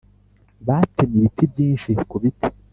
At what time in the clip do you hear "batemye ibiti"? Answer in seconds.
0.67-1.43